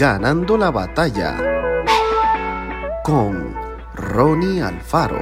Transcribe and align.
Ganando 0.00 0.56
la 0.56 0.70
batalla 0.70 1.36
con 3.04 3.54
Ronnie 3.94 4.62
Alfaro. 4.62 5.20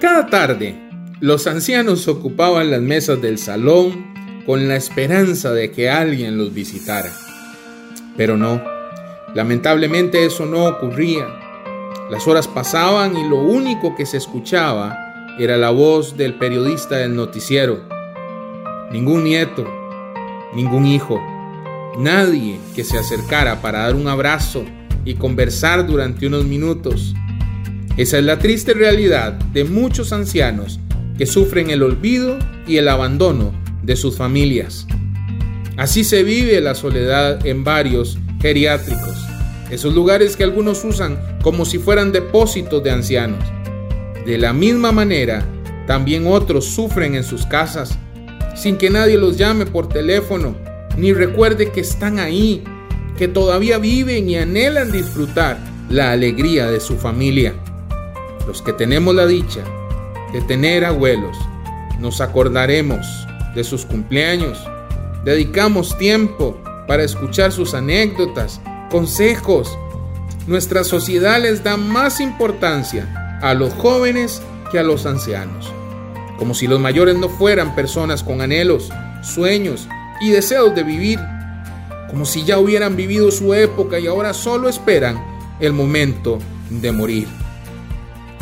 Cada 0.00 0.26
tarde, 0.26 0.88
los 1.18 1.48
ancianos 1.48 2.06
ocupaban 2.06 2.70
las 2.70 2.80
mesas 2.80 3.20
del 3.20 3.38
salón 3.38 4.14
con 4.46 4.68
la 4.68 4.76
esperanza 4.76 5.50
de 5.52 5.72
que 5.72 5.90
alguien 5.90 6.38
los 6.38 6.54
visitara. 6.54 7.10
Pero 8.16 8.36
no, 8.36 8.62
lamentablemente 9.34 10.24
eso 10.24 10.46
no 10.46 10.66
ocurría. 10.66 11.26
Las 12.08 12.28
horas 12.28 12.46
pasaban 12.46 13.16
y 13.16 13.28
lo 13.28 13.38
único 13.38 13.96
que 13.96 14.06
se 14.06 14.18
escuchaba 14.18 14.96
era 15.40 15.56
la 15.56 15.70
voz 15.70 16.16
del 16.16 16.38
periodista 16.38 16.98
del 16.98 17.16
noticiero. 17.16 17.99
Ningún 18.90 19.22
nieto, 19.22 19.64
ningún 20.52 20.84
hijo, 20.84 21.20
nadie 21.96 22.58
que 22.74 22.82
se 22.82 22.98
acercara 22.98 23.62
para 23.62 23.82
dar 23.82 23.94
un 23.94 24.08
abrazo 24.08 24.64
y 25.04 25.14
conversar 25.14 25.86
durante 25.86 26.26
unos 26.26 26.44
minutos. 26.44 27.14
Esa 27.96 28.18
es 28.18 28.24
la 28.24 28.40
triste 28.40 28.74
realidad 28.74 29.34
de 29.52 29.62
muchos 29.62 30.12
ancianos 30.12 30.80
que 31.16 31.26
sufren 31.26 31.70
el 31.70 31.84
olvido 31.84 32.36
y 32.66 32.78
el 32.78 32.88
abandono 32.88 33.52
de 33.84 33.94
sus 33.94 34.16
familias. 34.16 34.88
Así 35.76 36.02
se 36.02 36.24
vive 36.24 36.60
la 36.60 36.74
soledad 36.74 37.46
en 37.46 37.62
varios 37.62 38.18
geriátricos, 38.40 39.24
esos 39.70 39.94
lugares 39.94 40.36
que 40.36 40.42
algunos 40.42 40.84
usan 40.84 41.38
como 41.42 41.64
si 41.64 41.78
fueran 41.78 42.10
depósitos 42.10 42.82
de 42.82 42.90
ancianos. 42.90 43.44
De 44.26 44.36
la 44.36 44.52
misma 44.52 44.90
manera, 44.90 45.44
también 45.86 46.26
otros 46.26 46.64
sufren 46.64 47.14
en 47.14 47.22
sus 47.22 47.46
casas, 47.46 47.96
sin 48.60 48.76
que 48.76 48.90
nadie 48.90 49.16
los 49.16 49.38
llame 49.38 49.64
por 49.64 49.88
teléfono, 49.88 50.54
ni 50.98 51.14
recuerde 51.14 51.72
que 51.72 51.80
están 51.80 52.18
ahí, 52.18 52.62
que 53.16 53.26
todavía 53.26 53.78
viven 53.78 54.28
y 54.28 54.36
anhelan 54.36 54.92
disfrutar 54.92 55.58
la 55.88 56.12
alegría 56.12 56.70
de 56.70 56.78
su 56.78 56.96
familia. 56.96 57.54
Los 58.46 58.60
que 58.60 58.74
tenemos 58.74 59.14
la 59.14 59.26
dicha 59.26 59.62
de 60.34 60.42
tener 60.42 60.84
abuelos, 60.84 61.36
nos 62.00 62.20
acordaremos 62.20 63.06
de 63.54 63.64
sus 63.64 63.86
cumpleaños, 63.86 64.58
dedicamos 65.24 65.96
tiempo 65.96 66.60
para 66.86 67.02
escuchar 67.02 67.52
sus 67.52 67.72
anécdotas, 67.72 68.60
consejos. 68.90 69.76
Nuestra 70.46 70.84
sociedad 70.84 71.40
les 71.40 71.64
da 71.64 71.78
más 71.78 72.20
importancia 72.20 73.38
a 73.40 73.54
los 73.54 73.72
jóvenes 73.72 74.42
que 74.70 74.78
a 74.78 74.82
los 74.82 75.06
ancianos, 75.06 75.72
como 76.40 76.54
si 76.54 76.66
los 76.66 76.80
mayores 76.80 77.16
no 77.16 77.28
fueran 77.28 77.76
personas 77.76 78.24
con 78.24 78.40
anhelos, 78.40 78.90
sueños 79.22 79.86
y 80.22 80.30
deseos 80.30 80.74
de 80.74 80.82
vivir, 80.82 81.20
como 82.08 82.24
si 82.24 82.44
ya 82.44 82.58
hubieran 82.58 82.96
vivido 82.96 83.30
su 83.30 83.52
época 83.54 84.00
y 84.00 84.06
ahora 84.06 84.32
solo 84.32 84.70
esperan 84.70 85.22
el 85.60 85.74
momento 85.74 86.38
de 86.70 86.92
morir. 86.92 87.28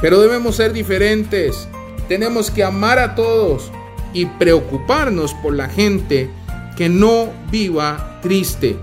Pero 0.00 0.20
debemos 0.20 0.54
ser 0.54 0.72
diferentes, 0.72 1.68
tenemos 2.08 2.52
que 2.52 2.62
amar 2.62 3.00
a 3.00 3.16
todos 3.16 3.72
y 4.12 4.26
preocuparnos 4.26 5.34
por 5.34 5.54
la 5.54 5.68
gente 5.68 6.30
que 6.76 6.88
no 6.88 7.30
viva 7.50 8.20
triste, 8.22 8.76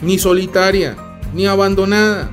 ni 0.00 0.18
solitaria, 0.18 0.96
ni 1.34 1.46
abandonada. 1.46 2.30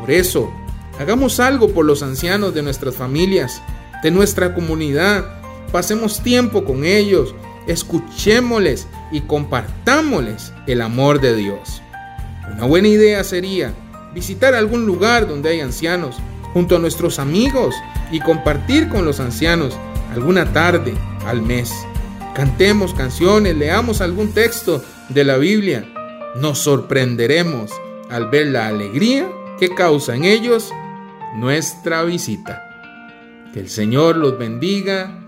Por 0.00 0.10
eso, 0.10 0.50
hagamos 0.98 1.40
algo 1.40 1.68
por 1.74 1.84
los 1.84 2.02
ancianos 2.02 2.54
de 2.54 2.62
nuestras 2.62 2.96
familias, 2.96 3.60
de 4.02 4.10
nuestra 4.10 4.54
comunidad. 4.54 5.37
Pasemos 5.72 6.22
tiempo 6.22 6.64
con 6.64 6.84
ellos, 6.84 7.34
escuchémosles 7.66 8.86
y 9.12 9.20
compartámosles 9.22 10.52
el 10.66 10.80
amor 10.80 11.20
de 11.20 11.36
Dios. 11.36 11.82
Una 12.52 12.64
buena 12.64 12.88
idea 12.88 13.22
sería 13.24 13.74
visitar 14.14 14.54
algún 14.54 14.86
lugar 14.86 15.28
donde 15.28 15.50
hay 15.50 15.60
ancianos 15.60 16.16
junto 16.54 16.76
a 16.76 16.78
nuestros 16.78 17.18
amigos 17.18 17.74
y 18.10 18.20
compartir 18.20 18.88
con 18.88 19.04
los 19.04 19.20
ancianos 19.20 19.76
alguna 20.12 20.52
tarde 20.52 20.94
al 21.26 21.42
mes. 21.42 21.70
Cantemos 22.34 22.94
canciones, 22.94 23.56
leamos 23.56 24.00
algún 24.00 24.32
texto 24.32 24.82
de 25.10 25.24
la 25.24 25.36
Biblia. 25.36 25.86
Nos 26.36 26.60
sorprenderemos 26.60 27.70
al 28.08 28.30
ver 28.30 28.46
la 28.46 28.68
alegría 28.68 29.28
que 29.58 29.74
causa 29.74 30.16
en 30.16 30.24
ellos 30.24 30.72
nuestra 31.34 32.02
visita. 32.04 32.64
Que 33.52 33.60
el 33.60 33.68
Señor 33.68 34.16
los 34.16 34.38
bendiga 34.38 35.27